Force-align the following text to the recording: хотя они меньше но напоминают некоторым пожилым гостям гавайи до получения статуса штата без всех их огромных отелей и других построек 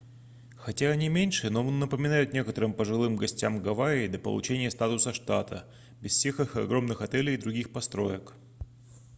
хотя 0.57 0.89
они 0.89 1.09
меньше 1.09 1.51
но 1.51 1.61
напоминают 1.69 2.33
некоторым 2.33 2.73
пожилым 2.73 3.17
гостям 3.17 3.61
гавайи 3.61 4.07
до 4.07 4.17
получения 4.17 4.71
статуса 4.71 5.13
штата 5.13 5.67
без 6.01 6.13
всех 6.13 6.39
их 6.39 6.55
огромных 6.55 7.03
отелей 7.03 7.35
и 7.35 7.37
других 7.37 7.71
построек 7.71 8.33